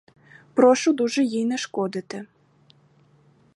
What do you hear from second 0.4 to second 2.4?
Прошу дуже їй не шкодити.